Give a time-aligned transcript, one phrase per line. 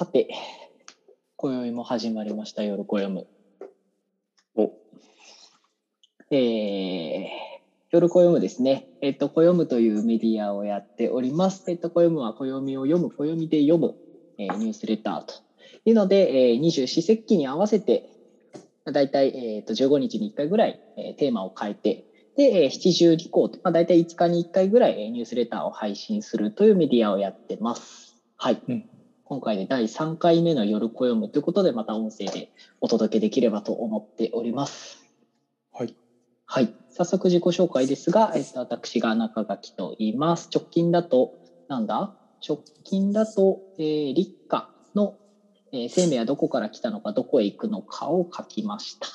[0.00, 0.28] さて、
[1.34, 3.26] 今宵も始まりました、夜暦む。
[4.54, 4.70] お、
[6.30, 7.26] えー、
[7.90, 8.86] 夜暦ですね。
[9.00, 11.68] えっと、暦というメディアをやっております。
[11.68, 13.96] えっと、暦は暦を読む、暦で読む、
[14.38, 15.34] えーニュースレターと
[15.84, 18.08] いうので、えー、二十四節気に合わせて、
[18.84, 22.04] だいたい、えー、と15日に1回ぐらい、えーテーマを変えて、
[22.36, 28.14] で、えー七十二項、まあ、だいたい5日に1回ぐらい、えーニュースレターを配信するというメディアをやってます。
[28.36, 28.62] はい。
[28.68, 28.88] うん
[29.28, 32.48] 今回で第3回目の夜暦むということで、また音声で
[32.80, 34.96] お届けできればと思っております。
[35.70, 35.94] はい。
[36.46, 36.74] はい。
[36.88, 40.48] 早速自己紹介ですが、えっと、私が中垣と言います。
[40.50, 41.34] 直近だと、
[41.68, 42.14] なんだ？
[42.48, 45.14] 直近だと、えー立夏の、
[45.72, 49.08] えー生命はどこから来たのか、どこへ行くのかを書きました。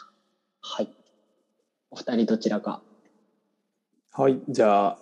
[0.62, 0.92] はい。
[1.90, 2.84] お二人どちらか。
[4.12, 5.00] はい、じゃあ、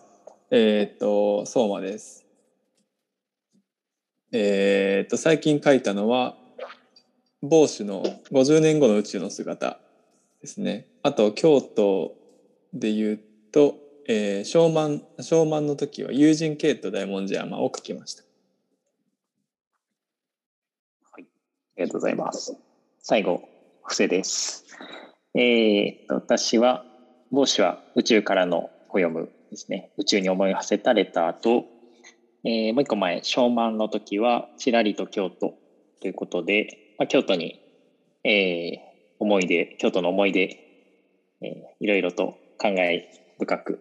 [0.51, 2.20] えっ、と、相馬です。
[4.33, 6.37] えっ、と、最近書いたのは、
[7.41, 9.79] ボーシュの50年後の宇宙の姿
[10.39, 10.87] ですね。
[11.03, 12.15] あと、京都
[12.73, 13.19] で言う
[13.51, 13.75] と、
[14.07, 18.23] えー、昭満、昭満の時は友人系と大文字山を書きました。
[21.11, 22.55] はいありがとうございます。
[22.99, 23.43] 最後、
[23.83, 24.65] 布施です。
[25.33, 26.85] えーっと、私は、
[27.31, 29.91] 帽子は宇宙からの暦ですね。
[29.97, 31.65] 宇宙に思いを馳せたレターと、
[32.43, 35.53] えーもう一個前、昭満の時は、ちらりと京都
[35.99, 37.59] ということで、まあ、京都に、
[38.23, 40.57] えー思い出、京都の思い出、
[41.41, 43.03] えーいろいろと感慨
[43.39, 43.79] 深く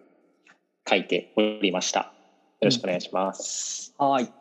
[0.87, 2.13] 書いておりました。
[2.59, 3.93] よろしくお願いします。
[3.97, 4.31] はい。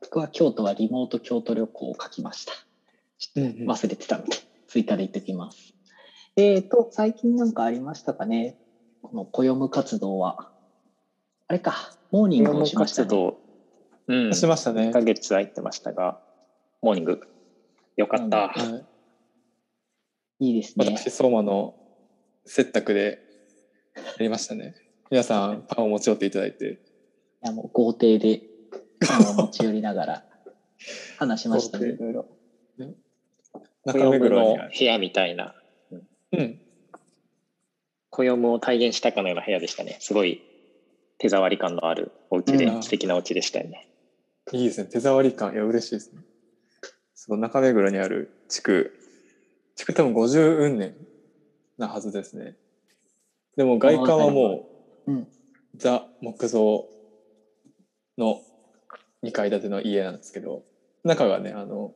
[0.00, 2.52] 僕は京都はリモート京都旅行を書きました。
[3.36, 4.36] うんうん忘れてたので、
[4.68, 5.74] ツイッターで言ってきます。
[6.36, 8.56] えっ、と、最近なんかありましたかね？
[9.02, 10.50] この暦活動は。
[11.48, 13.06] あれか、モーニングをしましたね。
[13.06, 13.40] 活動、
[14.08, 14.92] うん、しましたね1。
[14.92, 16.20] ヶ月空いてましたが、
[16.82, 17.20] モーニング、
[17.96, 18.48] よかった。
[18.48, 18.84] は
[20.40, 20.86] い、いいですね。
[20.86, 21.74] 私、相馬の
[22.46, 23.20] 接託で
[23.94, 24.74] やりましたね。
[25.10, 26.80] 皆さん、パンを持ち寄っていただいて。
[27.44, 28.42] いやもう豪邸で
[29.06, 30.24] パンを持ち寄りながら
[31.18, 32.26] 話しましたね、いろいろ。
[33.84, 34.72] 中目黒にある。
[34.76, 35.54] 部屋みたいな、
[36.32, 36.60] うん。
[38.10, 39.98] 暦を体現したかのような部屋でしたね。
[40.00, 40.42] すごい
[41.18, 43.87] 手触り感のあるお家で、うん素敵なお家でしたよね。
[44.52, 44.88] いいですね。
[44.88, 45.52] 手触り感。
[45.52, 46.22] いや、嬉しいですね。
[47.14, 48.92] その中目黒にある地区、
[49.74, 50.94] 地区多分50運年
[51.76, 52.56] なはずですね。
[53.56, 54.64] でも外観はも
[55.06, 55.28] う、うん。
[55.76, 56.86] ザ木造
[58.16, 58.40] の
[59.22, 60.64] 2階建ての家なんですけど、
[61.04, 61.94] 中がね、あの、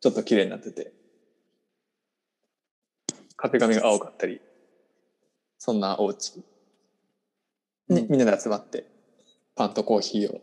[0.00, 0.92] ちょっと綺麗になってて、
[3.36, 4.40] 壁紙が青かったり、
[5.58, 6.44] そんなお家に
[7.88, 8.86] うんみんなで集まって、
[9.54, 10.40] パンとコーヒーを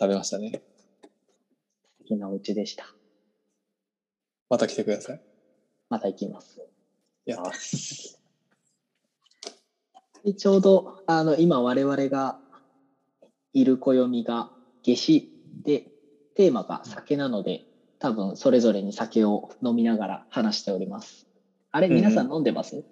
[0.00, 0.62] 食べましたね。
[1.02, 2.86] 素敵なお家でした。
[4.48, 5.20] また来てください。
[5.90, 6.62] また行きます。
[7.26, 7.42] やっ
[10.34, 12.38] ちょうどあの今我々が
[13.52, 14.50] いる暦が
[14.82, 15.28] 夏至
[15.62, 15.84] で
[16.34, 17.66] テーマが酒なので
[17.98, 21.26] 多分それぞれに酒を飲みながら話しております。
[21.72, 22.82] あれうんうん皆さん飲んでます、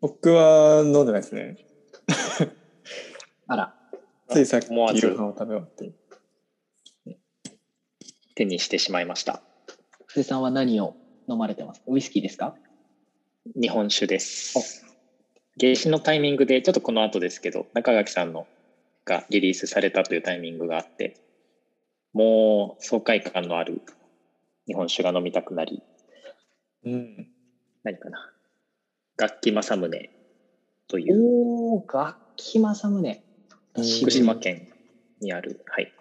[0.00, 1.58] 僕は飲んでないですね。
[3.46, 3.75] あら、
[4.28, 5.92] ついさっき夕飯を食べ終わって。
[8.34, 9.40] 手にしてしまいました。
[10.06, 10.94] 布施さんは何を
[11.28, 11.82] 飲まれてます？
[11.86, 12.54] ウイスキーですか？
[13.54, 14.84] 日本酒です。
[15.58, 18.46] 夏至のタイミングで、ちょっとこの後ですけど、中垣さんの
[19.04, 21.16] がリリースされたというタイミングがあって、
[22.12, 23.80] もう爽快感のある
[24.66, 25.82] 日本酒が飲みたくなり、
[26.84, 27.28] うん。
[27.84, 28.32] 何かな？
[29.16, 30.10] 楽器政宗
[30.88, 33.22] という楽器政宗。
[33.76, 34.68] うん福島県
[35.20, 35.92] にある、はい。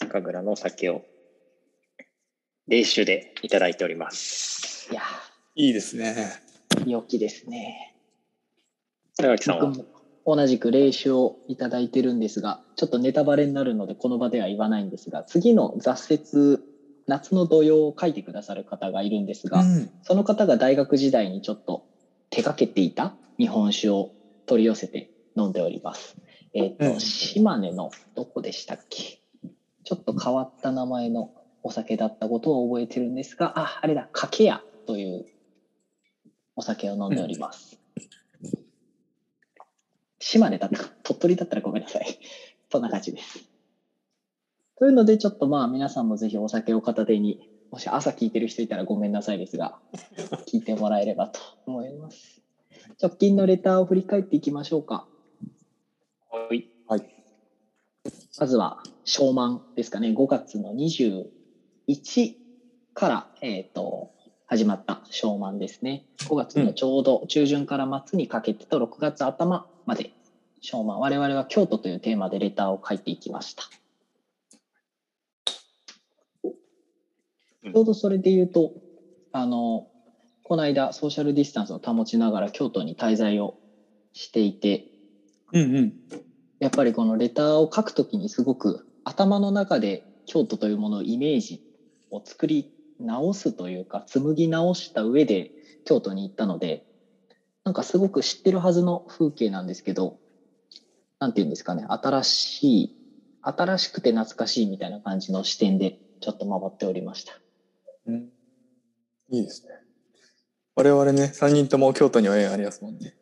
[0.00, 1.02] 酒蔵のお酒を、
[2.66, 4.88] 冷酒でいただいております。
[4.90, 5.02] いや
[5.54, 6.32] いいですね。
[6.70, 7.94] ー、良きですね。
[9.18, 9.66] 中垣さんは？
[9.66, 9.84] 僕も
[10.26, 16.60] 同じく霊酒をいただいてるんですが、ちょっとネタバレになるのでこの場では言わないんですが、次の雑雪、
[17.06, 21.86] 夏の土曜を書いてくださる方がいるんですが、うんその方が大学時代にちょっと
[22.30, 24.10] 手掛けていた日本酒を
[24.46, 26.16] 取り寄せて飲んでおります。
[26.52, 29.20] えっ、と、うん島根のどこでしたっけ？
[29.84, 31.32] ちょっと変わった名前の
[31.62, 35.26] お酒だったことを覚えてるんですが、あ、あれだ、かけやという
[36.56, 37.78] お酒を飲んでおります。
[40.20, 42.18] 島根だったか、鳥取だったらごめんなさい。
[42.70, 43.48] そんな感じです。
[44.78, 47.40] というので、ちょっとまあ皆さんもぜひお酒を片手に、
[47.70, 49.78] もし朝聞いてる人いたらごめんなさいですが、
[50.48, 52.42] 聞いてもらえればと思います。
[53.00, 55.06] 直近のレターを振り返っていきましょうか。
[56.88, 57.04] はい。
[58.40, 62.34] まずは、昭満ですかね、5月の21
[62.92, 64.10] から、えっ、と、
[64.46, 66.04] 始まった昭満ですね。
[66.28, 70.10] 5月のちょうど中旬から末にかけてと6月頭まで
[70.60, 70.98] 昭満。
[70.98, 73.62] 我々は京都というテーマでレターを書いていきました。
[76.42, 78.72] ちょうどそれで言うと、
[79.30, 79.86] あの、
[80.42, 83.56] この間ソーシャルディスタンスを保ちながら京都に滞在を
[84.12, 84.84] していて、
[85.52, 85.92] うんうん。
[86.60, 91.62] やっぱりこのレターを書くときにすごく頭の中で京都というものをイメージ
[92.10, 92.70] を作り
[93.00, 95.50] 直すというか紡ぎ直した上で
[95.84, 96.84] 京都に行ったので
[97.64, 100.16] なんかすごく知ってるはずの風景なんですけど
[101.18, 102.94] なんて言うんですかね新しい
[103.42, 107.34] 新しくて懐かしいみたいな感じの視点でちょっと回っておりました。
[108.06, 108.28] うん、
[109.30, 109.72] いいですね。
[110.74, 113.14] 我々ね、3人とも京都には縁ありますもんね。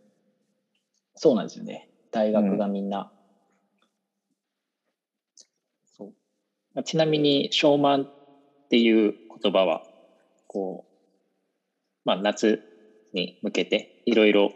[1.17, 1.89] そうなんですよね。
[2.13, 3.11] 大学がみんな。
[6.75, 9.83] そうちなみに、昭満っていう言葉は、
[10.47, 10.93] こう、
[12.05, 12.61] まあ、夏
[13.13, 14.53] に向けて、いろいろ、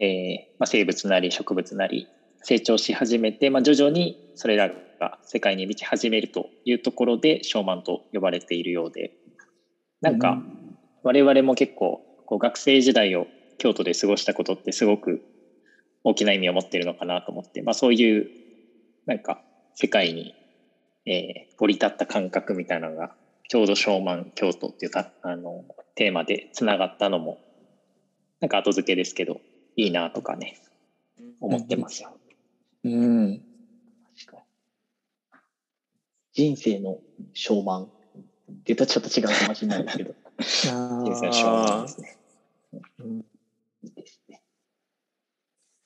[0.00, 2.06] えーまあ、生物なり植物なり
[2.42, 9.12] 成長し始めて、まあ、徐々にそれらが世界に満ち始めるというところで、昭満と呼ばれているようで、
[10.00, 10.38] なんか、
[11.02, 13.26] 我々も結構、こう学生時代を
[13.58, 15.22] 京都で過ごしたことってすごく
[16.02, 18.28] 大きな意味を持っているのかなと思って、まあ、そういう
[19.06, 19.40] なんか
[19.74, 20.34] 世界に、
[21.06, 23.14] えー、降り立った感覚みたいなのが
[23.48, 25.64] ちょうど昭満京都っていうたあの
[25.94, 27.38] テーマでつながったのも
[28.40, 29.40] なんか後付けですけど
[29.76, 30.60] いいなとかね
[31.40, 32.16] 思ってますよ。
[32.84, 33.42] うん。
[34.18, 34.42] 確かに
[36.32, 36.98] 人生の
[37.34, 40.14] 昭満って言うとちょっと違うかもしれないですけど。
[40.38, 42.16] 人生の昭満ですね。
[42.98, 43.24] うん
[43.82, 44.42] いいですね。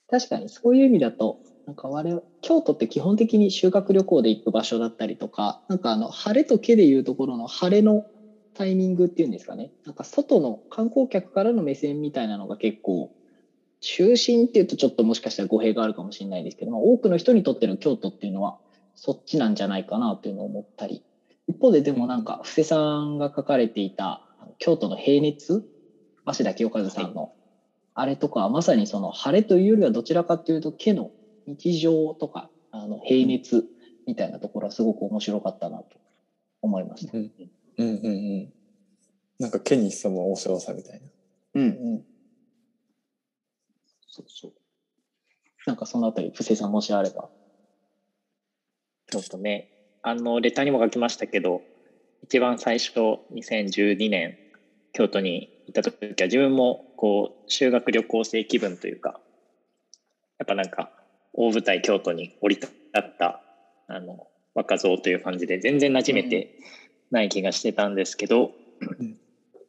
[0.08, 8.04] 確かにそういう意味だと、なんか我々、京都って基本的に修学旅行で行く場所だったりとか、なんかあの、晴れと毛でいうところの晴れの
[8.54, 9.70] タイミングっていうんですかね。
[9.84, 13.10] なんか外の観光客からの目線みたいなのが結構、
[13.80, 18.56] 中心っていうとちょっともしかしたら語弊があるかもしれないですけども、多くの人にとっての京都っていうのは、
[18.94, 21.02] そっちなんじゃないかなというのを思ったり。
[21.48, 24.22] 一方ででもなんか、布施さんが書かれていた、
[24.58, 25.64] 京都の平熱、
[26.24, 27.32] 鷲田清和さんの、
[27.94, 31.10] あれとかはまさにその晴れというよりはどちらかというと毛の
[31.50, 33.66] 日常とかあの平熱
[34.06, 35.84] みたいなところはすごく面白かったなと
[36.62, 37.16] 思いました。
[37.16, 37.30] うん
[37.78, 38.08] うんうんう
[38.44, 38.52] ん。
[39.38, 41.08] なんか毛に潜む面白さみたいな。
[41.54, 42.02] うんうん。
[44.06, 44.52] そうそう
[45.66, 47.30] なんかそのあたり、布施さんもしあれば。
[49.08, 49.66] ちょっとね、
[50.02, 51.62] あの、レターにも書きましたけど、
[52.22, 54.36] 一番最初、2012年、
[54.92, 59.20] 京都に行った時は、自分も、こう、修学旅行生気分というか、
[60.38, 60.90] やっぱなんか、
[61.32, 62.68] 大舞台京都に降り立
[62.98, 63.40] った、
[63.86, 66.50] あの、若造という感じで、全然馴染めて
[67.10, 69.16] ない気がしてたんですけど、うん。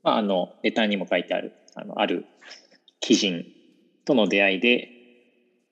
[0.03, 2.25] まあ、あの、レターにも書いてある、あの、ある
[3.07, 3.45] 鬼人
[4.05, 4.89] との出会いで、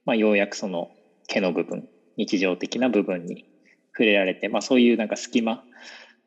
[0.06, 0.90] まあ、ようやくその
[1.28, 1.88] 毛の部分、
[2.18, 3.46] 日常的な部分に
[3.94, 5.64] 触れられて、まあ、そういうなんか隙間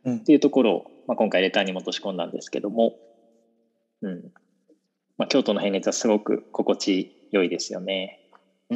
[0.04, 0.16] うん。
[0.16, 2.94] っていうところを、まあ、今回レターにも落とし込んだんですけども、
[4.02, 4.32] うん。
[5.16, 8.21] まあ、京都の平熱はすごく心地よいですよね。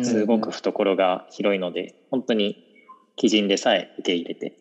[0.05, 2.57] すごく懐が広いので、本当に
[3.19, 4.55] 鬼人でさえ受け入れて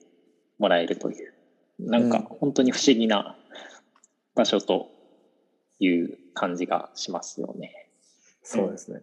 [0.58, 1.34] もらえるという、
[1.80, 3.36] なんか本当に不思議な
[4.36, 4.90] 場所と
[5.80, 7.90] いう感じがしますよね。
[8.44, 9.02] そうですね。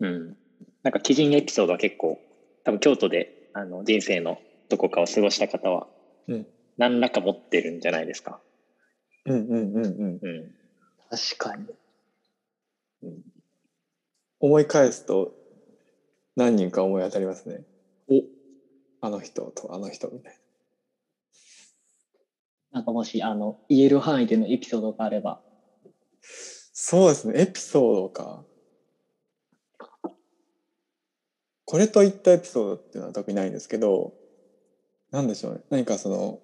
[0.00, 0.36] うん。
[0.82, 2.18] なんか鬼人エピソードは結構、
[2.64, 5.86] 多分京都であの人生のどこかを過ごした方は、
[6.28, 6.46] うん
[6.78, 8.40] 何らか持ってるんじゃないですか。
[9.26, 10.18] うんうんうんうん。
[10.22, 10.54] うん。
[11.10, 11.66] 確かに。
[14.40, 15.34] 思い返すと
[16.40, 17.64] 何人か思い当たりますね。
[18.08, 18.22] お
[19.02, 20.38] あの人とあの人みたい
[22.72, 25.40] なんかもし、あの、言える範囲でのエピソードがあれば。
[25.84, 25.90] な。
[26.72, 27.40] そうですね。
[27.40, 28.44] エピソードか。
[31.64, 34.14] これといったエピソードっていうのは特にないんですけど、
[35.12, 35.60] なんでしょうね。
[35.70, 36.40] 何かその、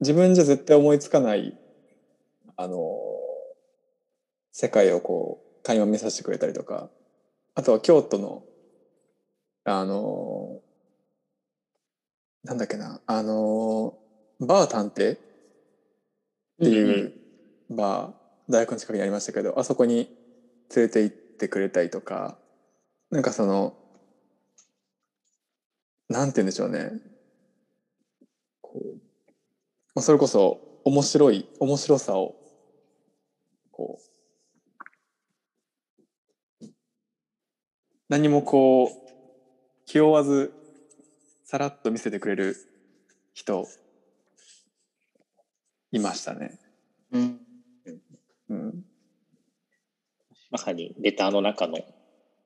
[0.00, 1.56] 自分じゃ絶対思いつかない、
[2.56, 2.76] あの、
[4.52, 6.90] 世界をこう、垣間見させてくれたりとか、
[7.58, 8.44] あとは京都の、
[9.64, 10.60] あの、
[12.44, 13.98] なんだっけな、あの、
[14.38, 15.18] バー探偵っ
[16.62, 17.12] ていう
[17.68, 20.08] バー、大学の近くにありましたけど、あそこに
[20.76, 22.38] 連れて行ってくれたりとか、
[23.10, 23.74] なんかその、
[26.08, 26.92] なんて言うんでしょうね。
[28.62, 28.92] こう
[29.96, 32.36] まあそれこそ面白い、面白さを、
[33.72, 34.07] こう、
[38.08, 39.08] 何もこう、
[39.84, 40.52] 気負わず
[41.44, 42.56] さらっと見せてくれる
[43.32, 43.66] 人
[45.92, 46.58] いましたね。
[47.12, 47.40] うん。
[48.50, 48.84] うん、
[50.50, 51.78] まさにレターの中の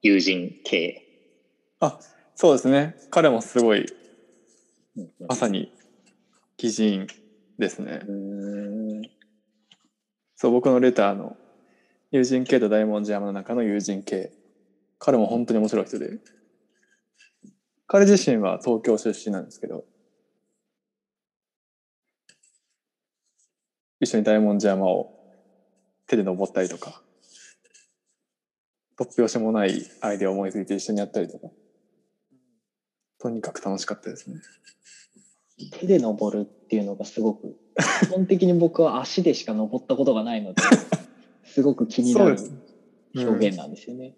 [0.02, 1.02] 友人系。
[1.81, 1.99] あ
[2.35, 3.87] そうですね彼もすごい
[5.28, 5.73] まさに
[6.57, 7.07] 奇人
[7.59, 8.02] ですね。
[8.07, 9.02] う
[10.37, 11.37] そう僕のレターの
[12.11, 14.33] 友人系と大文字山の中の友人系
[15.04, 16.21] 彼も本当に面白い人で。
[17.88, 19.85] 彼自身は東京出身なんですけど。
[23.99, 25.12] 一緒に大文字山を
[26.06, 27.02] 手で登ったりとか。
[28.97, 31.49] 突拍子もないアイデアを思いついて一緒にやったりとか。
[33.18, 34.37] とにかく楽しかったですね。
[35.80, 37.56] 手で登るっていうのがすごく、
[38.06, 40.62] 基本的に僕は足でしか登ったことがないので、
[41.42, 42.37] すごく気になる
[43.16, 44.14] 表現なんですよね。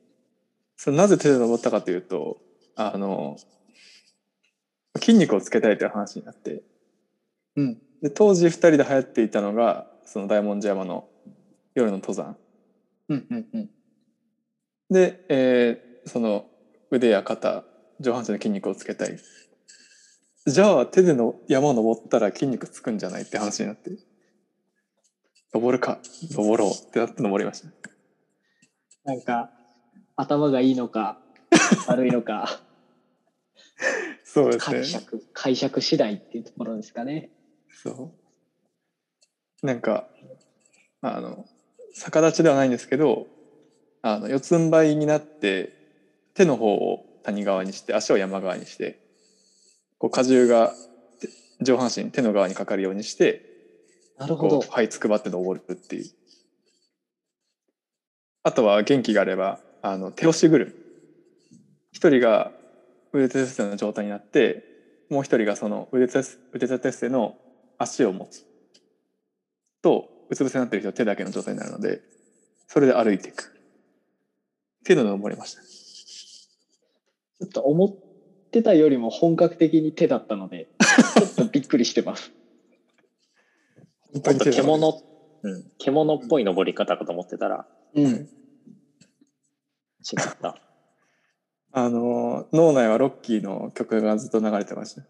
[0.77, 2.39] それなぜ手で登ったかというと
[2.77, 3.37] あの
[4.99, 6.63] 筋肉をつけたいという話になって。
[7.57, 7.79] うん。
[8.03, 11.09] で当時2人で流行っていたのがその大文字山の
[11.75, 12.37] 夜の登山。
[13.09, 13.71] うんうんうん。
[14.91, 16.45] で、えーその
[16.91, 17.65] 腕や肩
[17.99, 19.19] 上半身の筋肉をつけたい。
[20.47, 23.91] じゃあ手での山を登ったら筋肉つくんじゃないって話になって。
[25.55, 25.99] 登るか
[26.33, 27.69] 登ろうってなって登りました。
[29.05, 29.51] なんか、
[30.17, 31.19] 頭がいいのか、
[31.87, 32.61] 悪いのか、
[34.25, 37.31] そうですね解釈、解釈次第っていうところですかね。
[37.71, 38.13] そ
[39.63, 40.09] うなんか
[41.01, 41.47] あの
[41.95, 43.27] 逆立ちではないんですけど
[44.03, 45.73] あの四つん這いになって
[46.35, 49.01] 手の方を谷側にして足を山側にして
[49.99, 50.75] こう荷重が
[51.59, 53.43] 手上半身手の側にかかるようにして
[54.19, 54.71] なるほどこう。
[54.71, 56.05] 這いつくばって登るっていう
[58.43, 60.75] あとは元気があればあの手押しぐる
[61.53, 61.59] み
[61.93, 62.53] 一人が
[63.13, 64.65] 腕立て伏せの状態になって
[65.11, 67.37] もう一人がその腕立て腕立て伏せの
[67.77, 68.47] 足を持つ。
[69.83, 72.01] とうつ伏せになってる人は手だけの状態になるので
[72.67, 73.53] それで歩いていく。
[74.81, 75.61] っていうのを登りました。
[75.61, 77.95] ちょっと思っ
[78.51, 80.69] てたよりも本格的に手だったので、
[81.15, 82.33] ちょっとびっくりしてます。
[84.15, 85.03] 本もっと手で登る獣、
[85.43, 88.29] うん、獣っぽい登り方かと思ってたらうん。
[90.13, 90.57] 違った。
[91.77, 95.03] あの脳内はロッキーの曲がずっと流れてました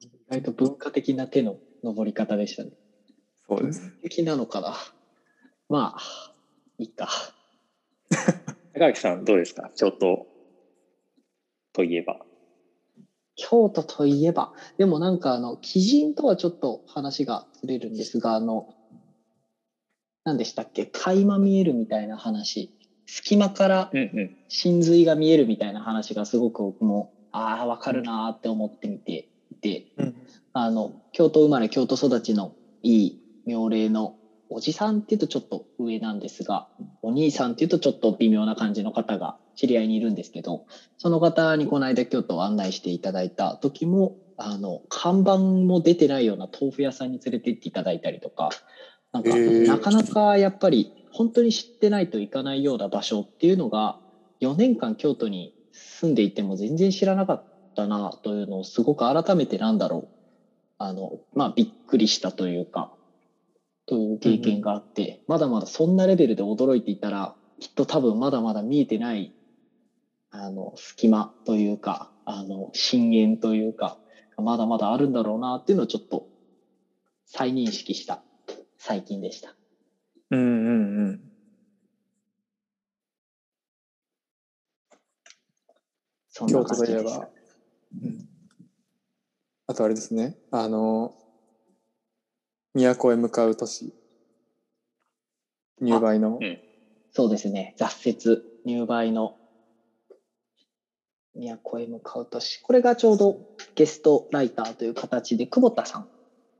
[0.00, 2.70] 意外と文化的な手の登り方でしたね。
[3.48, 4.74] そうです的なのかな。
[5.68, 6.00] まあ、
[6.78, 7.08] いいか。
[8.74, 9.70] 高垣さんどうですか？
[9.76, 10.26] 京都
[11.72, 12.18] といえば。
[13.36, 18.66] 京都といえば、でもなんかあの、鬼人とはちょっと話がずれるんですが、あの、
[20.24, 20.86] 何でしたっけ？
[20.86, 22.70] 垣間見えるみたいな話。
[23.06, 24.36] 隙間からうんうん。
[24.48, 30.14] 真髄が見えるみたいな話がすごく僕も、ああ、わかるなーって思ってみていて、うん
[30.52, 34.14] あの、京都生まれ、京都育ちのいい妙齢の
[34.50, 36.68] おじさんっていうとちょっと上なんですが、
[37.00, 40.66] お兄さんっていうとちょっと微妙な感じの方が知り合いにいるんですけど、
[40.98, 48.50] その方にこの間京都を案内していただいた時も、あの、看板も出てないような豆腐屋さんに連れてっていただいたりとか、
[49.12, 53.98] なんか、なかなかやっぱり本当に知ってないといかないような場所っていうのが、
[54.40, 57.44] 4年間京都に住んでいても全然知らなかっ
[57.76, 60.12] たなというのをすごく改めてなんだろう。
[60.78, 62.90] あの、まあ、びっくりしたというか、
[63.86, 69.32] という経験があって、まだまだそんなレベルで驚いていたら、きっと多分まだまだ見えてない、
[70.30, 73.98] あの、隙間というか、あの、深淵というか、
[74.38, 76.26] まだまだあるんだろうなっていうのをちょっと
[77.26, 78.24] 再認識した
[78.84, 79.54] 最近でした。
[80.32, 81.20] うんうんうん。
[86.28, 87.30] そんな感じでした。
[88.02, 88.28] うん。
[89.68, 90.34] あとあれですね。
[90.50, 91.14] あの
[92.74, 93.94] 都へ向かう都市。
[95.80, 96.38] 入梅の。
[96.40, 96.60] うん。
[97.12, 97.76] そうですね。
[97.78, 99.36] 挫折、入梅の。
[101.36, 102.58] 都へ向かう年。
[102.58, 103.38] これがちょうど
[103.76, 106.08] ゲストライターという形で、久保田さん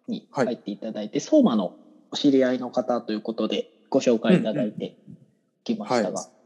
[0.07, 0.47] にはい。
[0.47, 1.75] 入っていただいて、相馬の
[2.13, 4.97] お知り合いの方ということでご紹介いただいて
[5.65, 6.21] きましたが。
[6.21, 6.43] はい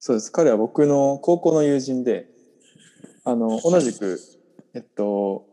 [0.00, 2.28] そうです彼は僕の高校の友人で
[3.24, 4.20] あの同じく
[4.74, 5.44] えっと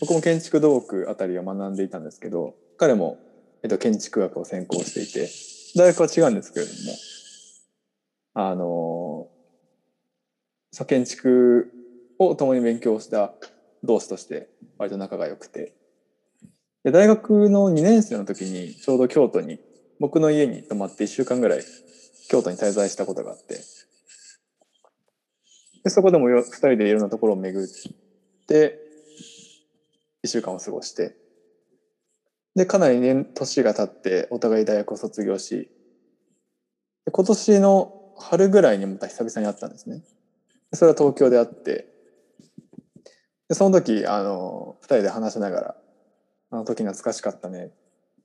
[0.00, 3.18] 僕も建築土木あたりを学んでいたんですけど彼も、
[3.62, 5.28] えっと、建築学を専攻していて
[5.76, 6.78] 大学は違うんですけれども
[8.34, 9.28] あの
[10.70, 11.72] そ建築
[12.18, 13.32] を共に勉強した
[13.82, 15.74] 同志として割と仲が良くて
[16.82, 19.58] で大学の2年生の時にちょうど京都に
[19.98, 21.62] 僕の家に泊まって1週間ぐらい
[22.30, 23.60] 京都に滞在したことがあって。
[25.82, 27.68] でそこでも2人でいろんなところを巡っ
[28.46, 28.78] て
[30.24, 31.16] 1週間を過ごして。
[32.54, 35.70] でかなり年年が経ってお互い大学を卒業し
[37.04, 40.02] で今年の春ぐらいにまた久々に会ったんですね。
[40.72, 41.86] それは東京で会って。
[43.48, 45.76] でその時あの2人で話しながら
[46.50, 47.72] 「あの時懐かしかったね」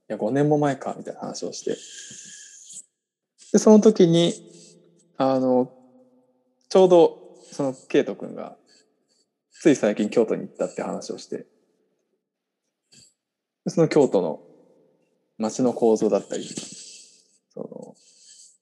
[0.09, 1.77] いや5年も前かみたいな話をして。
[3.51, 4.33] でその時に
[5.17, 5.71] あの
[6.69, 8.57] ちょうどその圭斗君が
[9.51, 11.45] つい最近京都に行ったって話をして。
[13.67, 14.41] その京都の
[15.37, 16.47] 街の構造だったり
[17.53, 17.95] その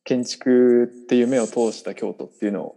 [0.06, 2.76] 建築っていう目を通した京都っていうのを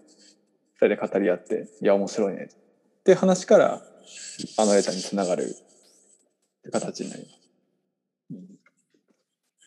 [0.74, 2.48] 二人で語り合っていや面白いね。
[2.50, 3.82] って話から
[4.58, 5.54] あのレターにつながる
[6.66, 7.36] って形になります。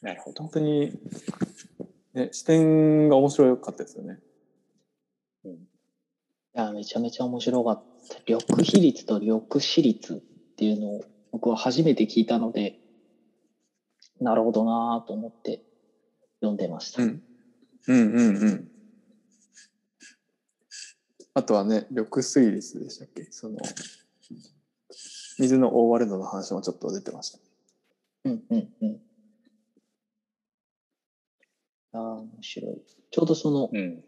[0.02, 0.52] なるほど本。
[0.54, 0.92] 当に、
[2.14, 4.20] ね、視点が面白かったですよね。
[5.46, 5.50] い
[6.54, 8.20] や、めちゃめちゃ面白かった。
[8.28, 10.18] 緑比率と緑視率っ
[10.56, 12.80] ていうのを僕は初めて聞いたので、
[14.20, 15.62] なるほどなぁと思って
[16.42, 17.04] 読んでました。
[17.04, 17.24] うん。
[17.88, 18.72] うんうんうん。
[21.34, 23.28] あとはね、緑水率でしたっけ？
[23.32, 23.58] その、
[25.40, 27.40] 水の覆われ度の話もちょっと出てました。
[28.26, 28.98] うんうんうん。
[31.94, 32.82] ああ、面白い。
[33.10, 34.02] ちょうどそのうん。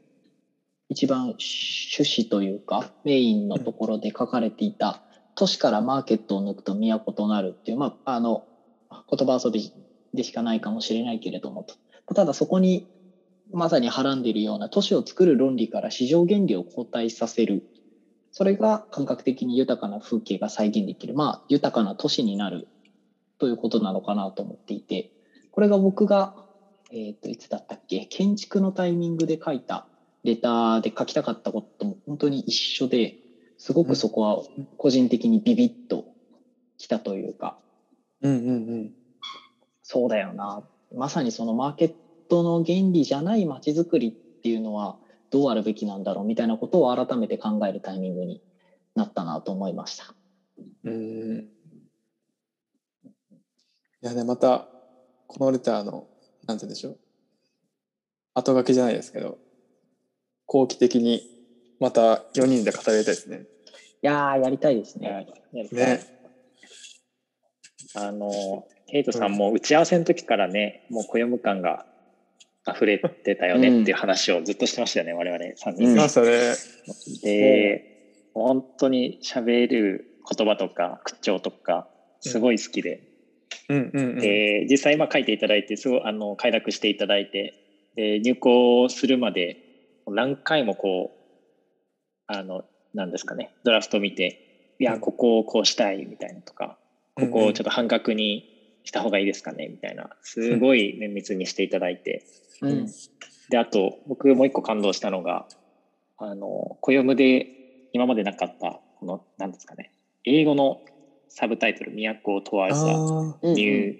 [0.89, 5.01] 一番趣旨というかメインのところで書かれていた
[5.35, 8.43] 都市からマーケットを抜くと都となるっていう、まあ、あの
[9.09, 9.73] 言葉遊び
[10.13, 11.75] でしかないかもしれないけれどもと
[12.13, 12.85] ただそこに
[13.53, 17.63] まさにはらんでいるような都市を作る論理から市場原理を後退させる
[18.31, 22.67] それが感覚的に豊かな風景が再現できるまあ豊かな都市になる
[23.39, 25.11] ということなのかなと思っていて
[25.51, 26.33] これが僕が、
[26.91, 29.85] えっといつだったっけ建築のタイミングで書いた
[30.23, 33.17] レターで書きたかったことも本当に一緒で
[33.57, 34.43] すごくそこは
[34.77, 36.05] 個人的にビビッと
[36.77, 37.57] きたというか、
[38.21, 38.51] うんうんう
[38.85, 38.91] ん。
[39.83, 40.63] そうだよな。
[40.95, 41.93] まさにそのマーケッ
[42.27, 44.97] トの原理じゃない街づくりっていうのは
[45.31, 48.41] どうあるべきなんだろうみたいなことを改めて考えるタイミングに
[48.95, 50.13] なったなと思いました。
[50.83, 51.47] うん。
[54.03, 54.67] いやね、また、
[55.27, 56.07] このレターの、
[56.47, 56.99] なんて言うんでしょう。
[58.33, 59.39] 後書きじゃないですけど、
[60.45, 61.21] 後期的に
[61.79, 63.45] また4人で語りたいですね。
[64.03, 65.27] いやー、やりたいですやね。
[65.53, 65.99] やりたいね。
[67.95, 71.85] あの、ケイトさんも打ち合わせの時からね、もう小読感が
[72.67, 75.87] 溢れてたよねっていう話をずっとしてましたよね、我々3人。
[75.87, 75.95] うん。
[75.95, 76.01] で。
[76.01, 76.29] ましたね。
[77.23, 81.87] で、本当に喋る言葉とか口調とか、
[82.19, 83.01] すごい好きで、
[83.69, 83.91] うん。
[83.93, 84.19] うんうん。
[84.19, 87.57] で実際まあ書いていただいてすごいあの快諾していただいて。
[87.93, 89.57] で入校するまで
[90.07, 91.21] 何回もこう
[92.25, 96.77] あのなんですかねドラフト見ていやここをこうしたいみたいなとか
[97.15, 102.23] ここをちょっと半角にした方がいいですかねみたいなすごい綿密にしていただいて
[102.61, 102.87] うん。
[103.49, 105.45] であと僕もう一個感動したのが
[106.17, 107.47] あの小読むで
[107.93, 109.91] 今までなかったこのなんですかね
[110.23, 110.81] 英語の
[111.27, 111.91] サブタイトル
[112.23, 112.93] 「都を問わず」あ
[113.41, 113.97] うんニュー、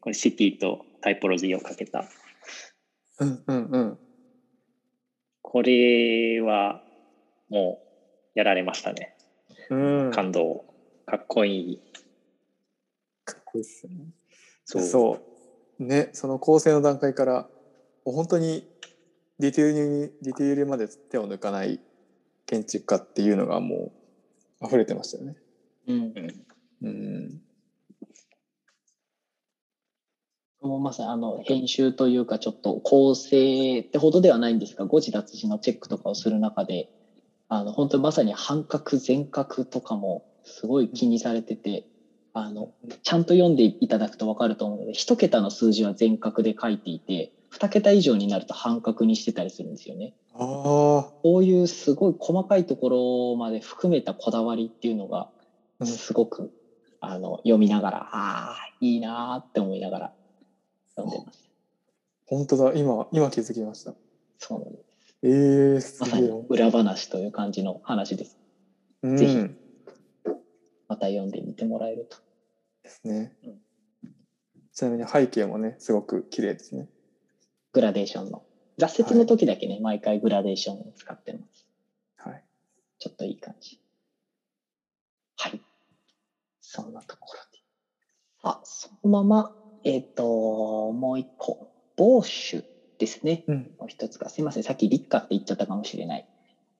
[0.00, 2.00] これシティとタイポロジーをかけた。
[2.00, 2.04] あ、
[3.20, 3.98] うんうんうん。
[5.42, 6.82] これは
[7.48, 7.80] も
[8.34, 9.16] うやられましたね。
[9.70, 10.10] うん。
[10.12, 10.64] 感動。
[11.06, 11.80] かっこいい。
[13.24, 14.06] かっこいいっすよね。
[14.64, 15.18] そ
[15.78, 15.82] う。
[15.82, 17.48] ね、その構成の段階から、
[18.12, 18.64] 本当に
[19.38, 21.80] ディテールに、ディテールまで手を抜かない
[22.46, 23.92] 建築家っていうのがも
[24.60, 25.36] う溢れてましたよね。
[25.88, 26.46] うんうん
[26.82, 27.40] うん。
[30.62, 36.88] もうまさにあの編集というかちょっと構成ってほどではないんですが誤字脱字のチェックとかをする中で
[37.48, 41.86] あの本当にまさに半角全角とかもすごい気にされてて
[42.32, 50.12] あのちゃんと読んでいただくと分かると思うので一桁の数字は全角で書いていて二桁以上になると半角にしてたりするんですよね。
[50.34, 52.90] ああ、こういうすごい細かいとこ
[53.30, 55.30] ろまで含めたこだわりっていうのが
[55.80, 56.52] うんすごく、
[57.00, 60.12] あの読みながらああいいなーって思いながら
[60.96, 61.50] 読んでます。
[62.26, 62.74] 本当だ。
[62.74, 63.94] 今、今気づきました。
[64.36, 65.16] そうなんです。
[65.22, 66.28] ええー、すまさに。
[66.50, 68.38] 裏話という感じの話です。
[69.02, 69.50] うん、ぜひで
[70.88, 72.18] また読んでみてもらえると。
[72.84, 73.58] すねうん。
[74.74, 76.86] ちなみに背景もね、すごく綺麗ですね。
[77.76, 78.42] グラデーションの。
[78.78, 81.68] 雑説の時だけね、毎回グラデーションを使ってます。
[82.16, 82.42] はい。
[82.98, 83.78] ちょっといい感じ。
[85.36, 85.62] はい。
[86.62, 87.58] そんなところで。
[88.44, 89.52] あ、そのまま、
[89.84, 91.70] えっ、と、もう一個。
[91.96, 92.64] ボーシュ
[92.96, 93.44] ですね。
[93.46, 93.74] うん。
[93.78, 96.26] もう一つが、すいません、さっき立夏って言っちゃったかもしれない。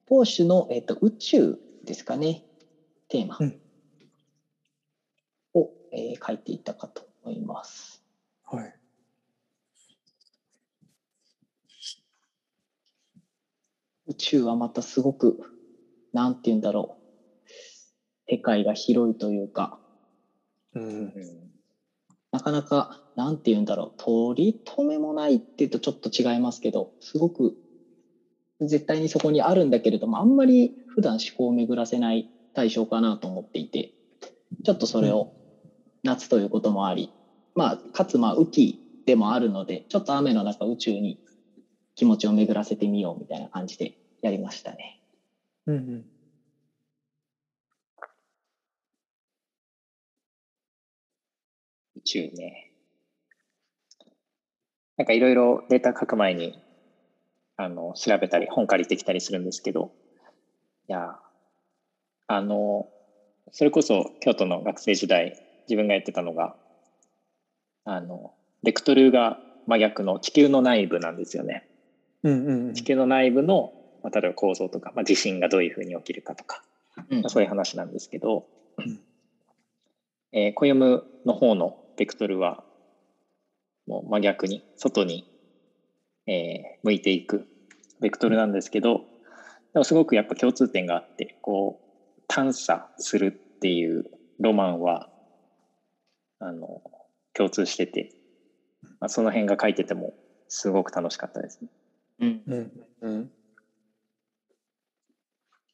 [0.07, 2.43] ポーシュの、えっと宇宙ですかね、
[3.07, 3.59] テーマうん
[5.53, 8.03] を、えー書いていたかと思います。
[8.45, 8.76] はい。
[14.07, 15.37] 宇宙はまたすごく、
[16.13, 16.97] なんて言うんだろ
[18.27, 18.31] う。
[18.31, 19.79] 世界が広いというか、
[20.73, 21.13] うん。
[22.31, 24.03] なかなか、なんて言うんだろう。
[24.03, 27.55] 取り留めもないっていうとちょっと違いますけど、すごく、
[28.61, 33.93] 絶対にそこにあるんだけれども、あんまり普段思考を巡らせない対象かなと思っていて、
[34.63, 35.33] ちょっとそれを
[36.03, 37.13] 夏ということもあり、
[37.55, 41.19] まあ、かつまあ、雨季でもあるので、ちょっと雨の中宇宙に
[41.97, 45.01] 気持ちを巡らせてみようみたいな感じでやりましたね。
[45.67, 46.07] うんうん。
[51.95, 52.71] 宇宙ね。
[54.97, 56.61] なんかいろいろデータ書く前に、
[57.57, 59.91] あの、調べたり、本借りてきたりするんですけど、
[60.89, 61.19] いや、
[62.27, 62.87] あの、
[63.51, 65.35] それこそ京都の学生時代、
[65.67, 66.55] 自分がやってたのが、
[67.85, 71.65] あの、ベクトルが真逆の地球の内部なんですよね。
[72.23, 72.73] うんうんうん。
[72.73, 76.63] 地球の内部の、まあ、例えば構造とか、まあ、地震がどういうふうに起きるかとか、
[77.09, 77.21] うん。
[77.21, 78.45] まあそういう話なんですけど
[78.77, 78.99] うん、
[80.31, 82.63] えー、コヨムの方のベクトルは
[83.87, 85.25] もう真逆に外に、
[86.27, 87.47] えー向いていく
[87.99, 89.05] ベクトルなんですけど
[89.73, 94.05] でもすごくやっぱ共通点があってこう探査するっていう
[94.39, 95.09] ロマンは
[96.39, 96.81] あの
[97.33, 98.09] 共通してて、
[98.99, 100.13] まあ、その辺が書いてても
[100.47, 101.69] すごく楽しかったですね。
[102.19, 102.41] うん。
[102.45, 102.71] うん。
[103.01, 103.31] うん。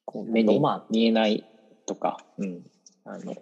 [0.05, 1.45] こう目に見えない
[1.85, 2.61] とか、うん、
[3.05, 3.35] あの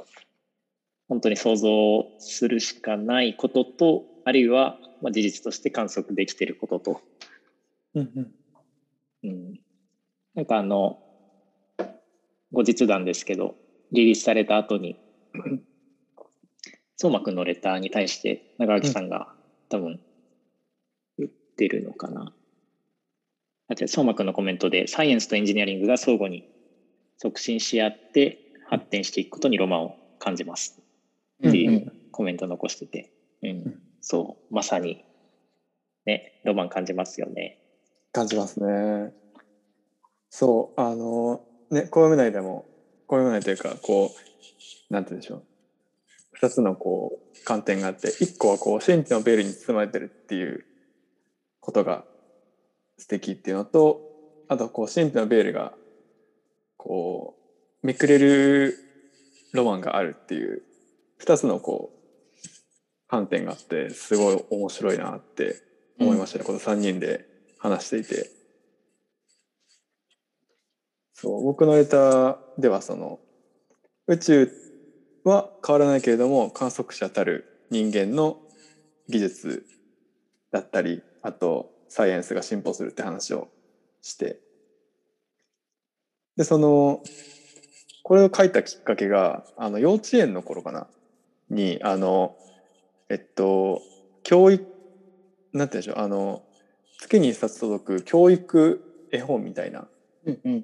[1.10, 7.02] 本当に想像するしかないこととあるいは、まあ、事実として観測できていることと、
[7.96, 8.32] うんうん。
[9.24, 9.60] うん、
[10.36, 10.98] なんかあの
[12.52, 13.56] 後日談ですけど
[13.92, 14.98] リリースされた後に
[16.98, 19.28] 相馬くんのレターに対して長垣さんが
[19.70, 20.00] 多分
[21.18, 22.32] 言ってるのかな。
[23.76, 26.46] 相馬くんのコメントでサイエンスとエンジニアリングが相互に
[27.18, 28.38] 促進し合って
[28.70, 30.82] 発展していくことにロマンを感じます。
[31.48, 33.12] っていうんううコメントを残してて、
[33.44, 33.80] うん。
[34.02, 34.54] そう。
[34.54, 35.04] まさに
[36.06, 37.58] ねロマン感じますよね。
[38.12, 39.14] 感じますね。
[40.30, 40.82] そう。
[40.82, 42.66] あのね暦内でも
[43.08, 44.12] 暦内というかこ
[44.90, 45.44] うなんて言うんでしょう。
[46.34, 50.66] 二つのこう観点があって一個はこう神秘のベールに包まれてるっていう
[51.60, 52.06] ことが
[53.02, 54.02] 素敵っていうのと
[54.48, 55.74] あとこう神秘のベールが
[56.78, 57.36] こ
[57.82, 58.78] うめくれる
[59.54, 60.62] ロマンがあるっていう
[61.18, 62.50] 二つのこう
[63.08, 65.56] 観点があってすごい面白いなって
[66.00, 67.26] 思いましたね、この3人で
[67.58, 68.30] 話していて。
[71.14, 73.20] そう僕のレターではその
[74.08, 74.52] 宇宙
[75.24, 78.38] は変わらないけれども観測者たる人間の
[79.08, 79.66] 技術
[80.52, 83.50] だったりあとサイエンスが進歩するって話を
[84.02, 84.40] して。
[86.38, 87.04] でその
[88.04, 90.88] これを書いたきっかけがあの幼稚園の頃かな。
[91.50, 92.38] にあの
[93.10, 93.82] えっと
[94.24, 94.66] 教育
[95.52, 95.98] なんて言うんでしょう。
[95.98, 96.44] あの
[97.02, 99.86] 月に一冊届く教育絵本みたいな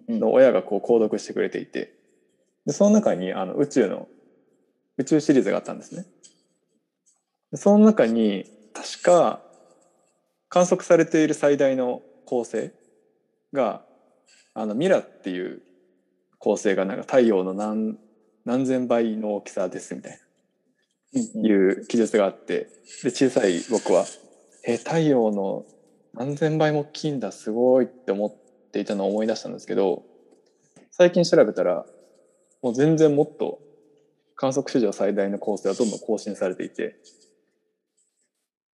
[0.07, 1.93] の親がこう購読してくれていて。
[2.65, 4.07] でその中にあの宇宙の
[4.97, 6.05] 宇宙シリーズがあったんですね。
[7.51, 9.41] でその中に確か
[10.49, 12.71] 観測されている最大の恒星
[13.53, 13.85] が
[14.53, 15.61] あのミラっていう
[16.39, 17.97] 恒星がなんか太陽の何
[18.45, 20.19] 何千倍の大きさですみたい
[21.13, 22.69] うんないう記述があって。
[23.03, 24.05] で小さい僕は
[24.65, 25.65] 「え太陽の
[26.13, 30.03] 何千倍も大きいんだすごい」って思っていたのを思い出したんですけど
[30.91, 31.85] 最近調べたら
[32.61, 33.59] もう全然もっと
[34.35, 36.95] 観測史上最大の恒星はどんどん更新されていて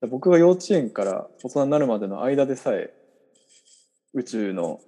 [0.09, 2.93] 僕が幼稚園から大人になるまでの間でさえ
[4.15, 4.81] 宇宙の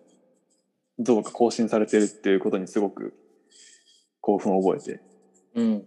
[0.99, 3.15] 像が更新されてるっていうことにすごく
[4.21, 5.01] 興奮を覚えて
[5.55, 5.85] うん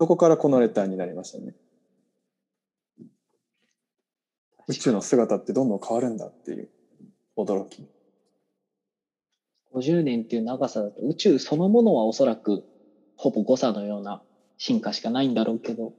[0.00, 1.54] そこからこのレターになりましたね。
[4.68, 6.68] 宇宙の姿ってどんどん変わるんだっていう
[7.36, 7.84] 驚き。
[9.74, 12.64] 50年っていう長さだと宇宙そのものはおそらく
[13.16, 14.22] ほぼ誤差のような
[14.56, 15.94] 進化しかないんだろうけど、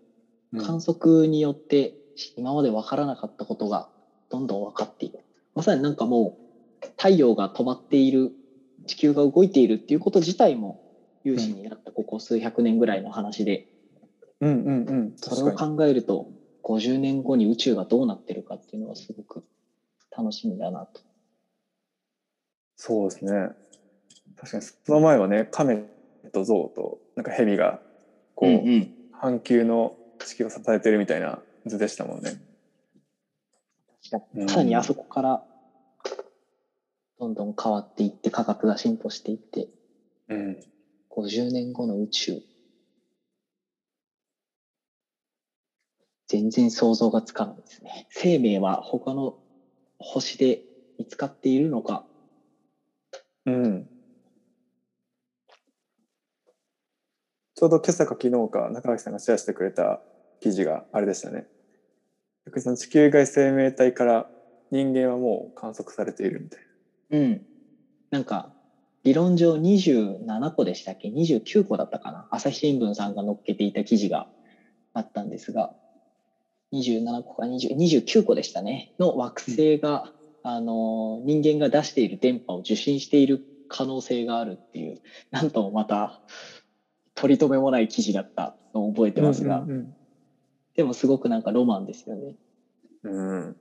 [0.57, 1.93] 観測によって
[2.35, 3.87] 今まで分からなかったことが
[4.29, 5.19] どんどん分かっている
[5.55, 6.37] まさになんかも
[6.83, 8.31] う太陽が止まっている
[8.85, 10.79] 地球が動いているっていうこと自体も
[11.23, 13.65] 有志になったここ数百年ぐらいの話で、
[14.39, 15.13] うんうんうん。
[15.17, 15.55] それを。
[15.55, 16.27] 考えると
[16.63, 19.43] 50年後に宇宙がどうなってるかっていうのはすごく
[20.15, 21.01] 楽しみだなと。
[22.75, 23.49] そうですね。
[24.37, 25.83] 確かにその前はね亀
[26.31, 27.81] と象となんか蛇が
[28.35, 32.31] こう、うんうん半球の地球を支えてるみたいな図でしたもんね。
[34.33, 35.43] うんさらにあそこから
[37.19, 39.67] どんどん変わっていって科学が進歩していって
[40.29, 40.59] うん。
[41.09, 42.41] 50年後の宇宙
[46.27, 49.37] 全然想像がつかないですね生命は他の
[49.97, 50.61] 星で
[50.97, 52.05] 見つかっているのか
[53.45, 53.89] うん。
[57.55, 60.01] ちょうど今朝か昨日か中垣さんがシェアしてくれた
[60.39, 61.45] 記事があれでしたね。
[62.45, 64.27] 逆にその地球外生命体から
[64.71, 66.59] 人間はもう観測されているみたい
[67.11, 67.41] うん。
[68.11, 68.51] なんか
[69.03, 72.27] 理論上27個でしたっけ？29個だったかな？
[72.31, 74.27] 朝日新聞さんが載っけていた記事が
[74.93, 75.71] あったんですが
[76.73, 78.93] 27個か20 29個でしたね。
[78.99, 80.11] の惑星が、
[80.43, 86.21] あの人間が出している電波を受信している可能性があるっていうなんともまた
[87.13, 89.27] 取り留めもない記事だったのを覚えてな。
[89.27, 89.95] ますが、うん
[90.79, 92.37] でもすごくなんかロマンですよね。
[93.03, 93.57] うんうん。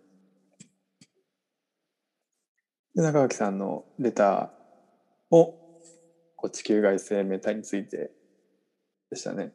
[2.94, 4.48] で中垣さんのレター
[5.28, 5.57] も
[6.37, 8.12] こう地球外生命体について
[9.11, 9.50] でしたね。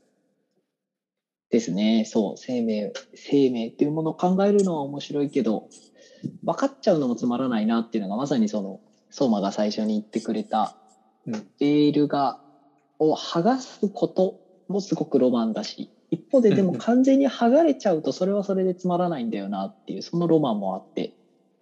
[1.49, 2.04] ですね。
[2.06, 5.69] そう、生命、生命っていうものを考えるのは面白いけど、
[6.43, 10.76] 分かっちゃうのもつまらないなっていうのがまさにその、相馬が最初に言ってくれた、
[11.28, 12.41] うんレールが、
[12.99, 14.36] を剥がすこと
[14.67, 21.13] もすごくロマンだし、一方で でもうんうん完全に剥がれちゃうとそれはそれでつまらないんだよなっていう、そのロマンもあって、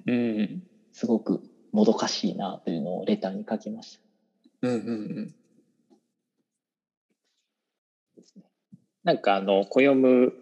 [0.06, 4.00] うんすごくもどかしいなというのをレターに書きまし
[4.62, 4.68] た。
[4.68, 5.36] うんうん
[8.16, 8.44] ですね。
[9.04, 10.34] なんかあの、暦む、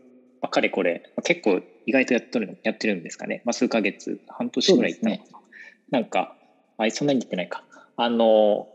[0.41, 3.41] まあ、かれこれ、まあ結構意外とやっとるやってるんですかね。
[3.45, 5.23] まあ、数ヶ月、半年ぐらいいったのか
[5.91, 5.99] な。
[5.99, 6.35] なんか、
[6.77, 7.63] あ、そんなに言ってないか。
[7.95, 8.69] あの、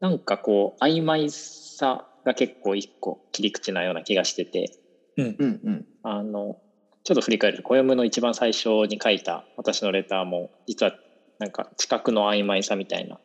[0.00, 4.78] なんかこう、曖昧さが結構一個切り口なような気がしてて、
[5.16, 5.86] うんうん。
[6.02, 6.58] あの、
[7.04, 10.94] ちょっと振り返ると、暦の一番最初に書いた私のレターも、実は
[11.38, 13.18] なんか知覚の曖昧さみたいな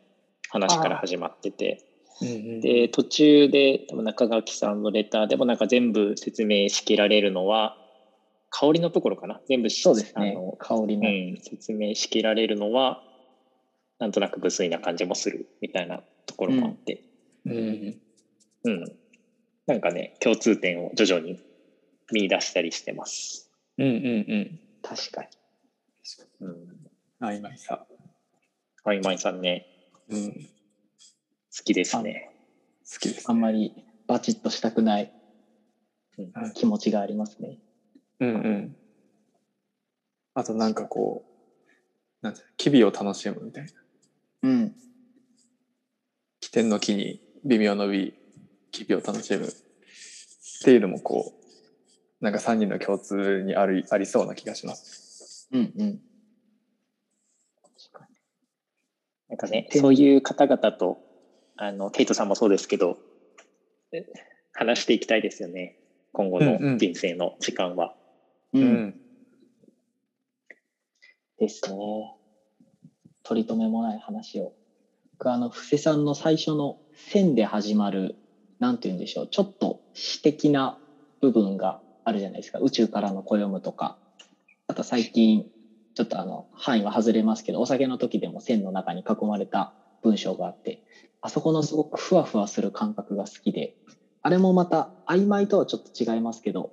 [0.50, 1.84] 話から始まってて、
[2.22, 2.62] うんうん。
[2.62, 7.78] で途中で多分中垣さんのレターでもなんか全部説明しきられるのは
[8.50, 9.40] 香りのところかな？
[9.48, 10.54] 全部しそうですねあの。
[10.54, 11.08] 香りも。
[11.08, 13.04] うん、説明しきられるのは
[14.00, 17.04] なんとなく無粋な感じもするみたいなところもあって、
[17.46, 18.02] うんうん
[19.66, 21.40] なんかね共通点を徐々に
[22.12, 23.50] 見出したりしてます。
[23.78, 24.60] うんうんうん。
[24.82, 25.28] 確かに。
[26.42, 27.86] うん、曖昧さ。
[28.84, 29.66] あいまいさんね
[30.10, 30.32] うん。
[30.32, 32.30] 好きですね。
[32.90, 33.74] 好きです、あんまり
[34.08, 35.12] バチッとしたくない
[36.56, 37.60] 気持ちがありますね。
[38.20, 38.76] うんうん。
[40.34, 41.32] あとなんかこう、
[42.22, 43.72] なんていうの機微を楽しむみたいな。
[44.44, 44.74] うん。
[46.40, 48.16] 起点の木に微妙伸び、
[48.72, 49.50] 機微を楽しむっ
[50.64, 51.34] ていうのもこ
[52.22, 55.48] う、なんか3人の共通にあるありそうな気がします。
[55.52, 56.00] うんうん。
[59.30, 61.00] なんかね、てそういう方々と、
[61.58, 62.98] あの、ケイトさんもそうですけど、
[63.92, 64.06] え
[64.54, 65.76] 話していきたいですよね。
[66.14, 67.94] 今後うんうんの人生の時間は。
[68.54, 68.60] う。
[68.60, 68.96] うんん。
[71.40, 72.18] ですね。
[73.24, 74.54] 取り留めもない話を。
[75.12, 78.18] 僕あの、布施さんの最初の線で始まる、
[78.60, 80.80] なんて言うんでしょう、ちょっと詩的な
[81.22, 82.60] 部分があるじゃないですか。
[82.60, 83.98] 宇宙からの暦とか。
[84.68, 85.46] あと最近、
[85.94, 90.82] ちょっとあの、範囲は外れますけど、お酒の時でも線の中に囲まれた文章があって、
[91.22, 93.74] あそこのすごくふわふわする感覚が好きで、
[94.22, 96.72] あれもまた曖昧とはちょっと違いますけど、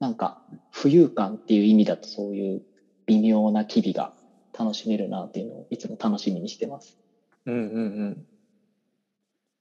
[0.00, 0.42] なんか
[0.74, 2.62] 浮遊感っていう意味だとそういう
[3.06, 4.12] 微妙な機微が
[4.58, 6.98] 楽しめるなっていうのをいつも楽しみにしてます。
[7.46, 8.26] うんうんうん。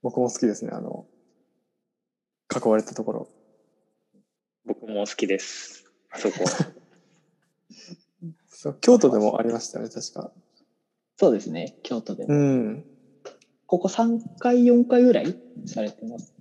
[0.01, 0.71] 僕も好きですね。
[0.73, 1.05] あの、
[2.53, 3.29] 囲われたところ。
[4.65, 5.85] 僕も好きです。
[6.09, 6.37] あそこ。
[8.47, 10.31] そう京都でもありましたよね、確か。
[11.17, 12.33] そうですね、京都でも。
[12.33, 12.85] うん。
[13.65, 15.35] ここ3回、4回ぐらい
[15.65, 16.33] されてます。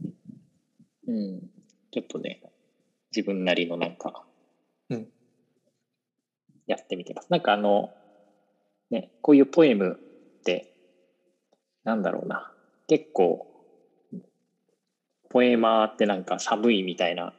[1.06, 1.50] うん。
[1.92, 2.42] ちょっとね、
[3.14, 4.26] 自分なりのなんか、
[4.88, 5.08] うん
[6.66, 7.28] やってみてます。
[7.30, 7.92] なんかあの、
[8.90, 9.98] ね、こういうポエム
[10.38, 10.72] って、
[11.82, 12.52] なんだろうな、
[12.86, 13.49] 結構、
[15.30, 17.32] ポエマーってなんか寒いみたいな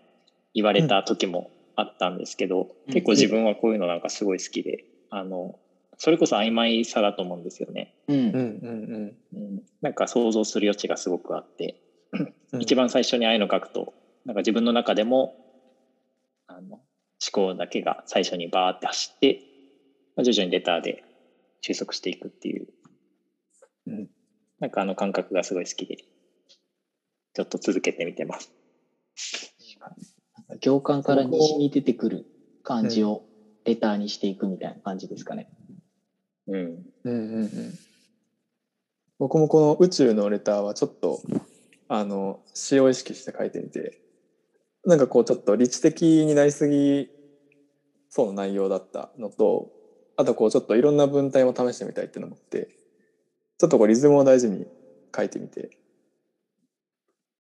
[0.54, 2.94] 言われた時もあったんですけど、うん。
[2.94, 5.60] 結構自分はこういうのなんかすごい好きで、あの、
[5.98, 7.92] それこそ曖昧さだと思うんですよね。
[8.08, 8.18] うん。
[8.18, 8.34] うん。
[8.34, 11.78] うんうん、なんか想像する余地がすごくあって、
[12.52, 12.62] うん。
[12.62, 13.94] 一番最初にああいうの書くと
[14.26, 15.34] なんか自分の中でも
[16.48, 16.82] あの思
[17.32, 19.44] 考だけが最初にバーって走って、
[20.16, 21.04] まあ、徐々にレターで
[21.62, 22.68] 収束していくっていう、
[23.88, 24.08] うん。
[24.60, 25.98] なんかあの感覚がすごい好きで、
[27.34, 28.54] ちょっと続けてみてます。
[30.60, 32.26] 行間から西に出てくる
[32.64, 33.24] 感じを
[33.66, 35.48] レターにしていくみたいな感じですかね。
[36.48, 36.58] うん。
[36.58, 37.50] うんうんうん。
[39.20, 41.22] 僕もこの宇宙のレターはちょっと
[41.88, 44.00] あの詩を意識して書いてみて
[44.84, 47.08] なんかこうちょっと理知的になりすぎ
[48.10, 49.70] そうな内容だったのと
[50.16, 52.70] あとこうちょっといろんな文体も試してみたいっていうのもあって
[53.60, 54.66] ちょっとこうリズムを大事に
[55.16, 55.70] 書いてみて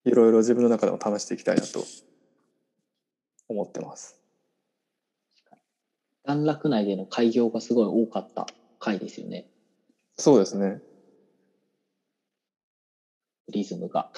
[0.05, 1.83] いろいろ自分の中でも試していきたいなと
[3.47, 4.17] 思ってます。
[6.23, 8.47] 段落内での開業がすごい多かった
[8.79, 9.47] 回ですよね。
[10.17, 10.81] そうですね。
[13.49, 14.11] リズムが。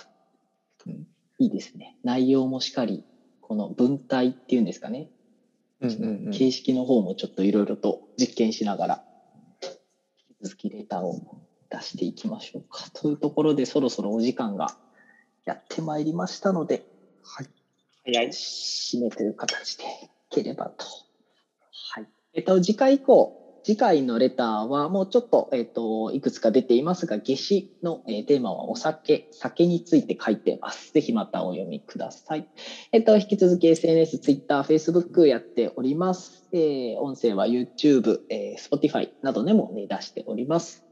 [0.85, 1.07] うん
[1.39, 1.97] いいですね。
[2.03, 3.03] 内容もしっかり、
[3.41, 5.09] この文体っていうんですかね。
[5.81, 6.31] うんうんうん。
[6.31, 9.03] 形式の方もちょっといろいろと実験しながら、
[9.61, 9.69] 引
[10.35, 11.19] き続きレターを
[11.69, 12.89] 出していきましょうか。
[12.93, 14.77] というところで、そろそろお時間が
[15.45, 16.83] やってまいりましたので、
[17.21, 17.47] はい。
[18.05, 18.27] 早い。
[18.27, 19.87] 締めという形でい
[20.29, 20.85] ければと。
[21.93, 22.07] はい。
[22.33, 30.91] えっと、次回以降、次回のレターはもうちょっと、えっと、いくつか出ていますが、夏至の、えーテーマはお酒、酒について書いています。
[30.93, 32.45] ぜひまたお読みください。
[32.91, 36.45] えっと、引き続き SNS、Twitter、Facebook やっております。
[36.51, 40.82] えー音声は YouTube、えー Spotify などでも、ね、出しております。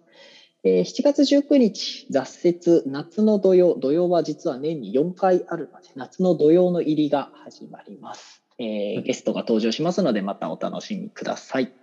[0.64, 8.44] えー7月19日、雑雪、夏の土曜、土曜は実は年に4回あるので、夏の土曜の入りが始まります。
[8.60, 11.74] えーゲストが登場しますので、またお楽しみください。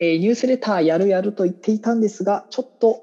[0.00, 3.00] えーニュースレターやるやると言っていたんですが、ちょっと、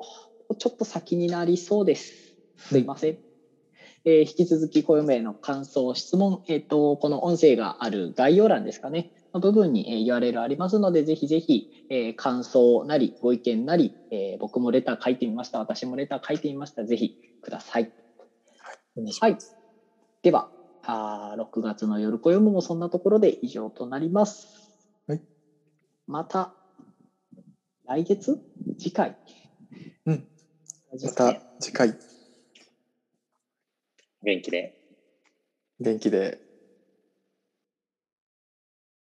[0.60, 2.36] ちょっと先になりそうです。
[2.58, 3.18] すいません。
[4.06, 17.92] えー引き続き暦への感想、質問、えっ、と、この音声がある概要欄ですかね、の部分に、えー URL ありますので、ぜひぜひ、えー感想なり、ご意見なり、えー僕もレター書いてみました、私もレター書いてみました、ぜひください。
[19.22, 19.38] はい。
[20.24, 20.50] では、
[20.84, 24.72] あー6月の夜暦もそんなところで以上となります。
[25.08, 25.22] はい。
[26.08, 26.54] また、
[27.86, 28.40] 来月？
[28.80, 29.18] 次回。
[30.06, 30.28] うん。
[31.04, 31.98] また次回
[34.24, 34.74] 元気で。
[35.80, 36.40] 元気で